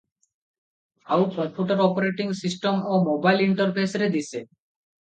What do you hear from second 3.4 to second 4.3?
ଇଣ୍ଟରଫେସରେ